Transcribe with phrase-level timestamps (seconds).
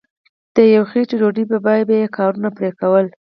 [0.55, 3.05] د یوې خیټې ډوډۍ په بیه به یې کارونه پرې کول.